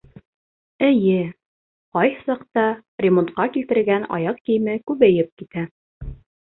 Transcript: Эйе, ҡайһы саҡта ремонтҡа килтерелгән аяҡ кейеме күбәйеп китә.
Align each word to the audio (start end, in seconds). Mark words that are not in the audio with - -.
Эйе, 0.87 1.17
ҡайһы 1.97 2.25
саҡта 2.31 2.65
ремонтҡа 3.07 3.49
килтерелгән 3.59 4.11
аяҡ 4.21 4.43
кейеме 4.51 4.79
күбәйеп 4.91 5.33
китә. 5.43 5.71